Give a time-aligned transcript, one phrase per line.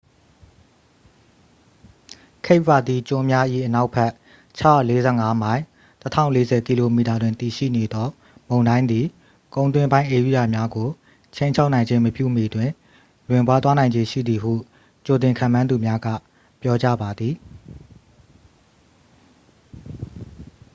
[2.45, 4.11] cape verde ကျွန်းများ၏အနောက်ဘက်
[4.59, 5.09] ၆၄၅
[5.41, 5.61] မိုင်
[6.03, 8.07] ၁၀၄၀ km တွင်တည်ရှိနေသော
[8.47, 9.05] မုန်တိုင်းသည်
[9.53, 10.87] ကုန်းတွင်းပိုင်းဧရိယာများကို
[11.35, 12.69] ခြိမ်းခြောက်နိုင်ခြင်းမပြုမီတွင်
[13.29, 14.53] လွင့်ပါးသွားနိုင်ခြေရှိသည်ဟု
[15.05, 16.07] ကြိုတင်ခန့်မှန်းသူများက
[16.61, 17.35] ပြောကြားပါသည်။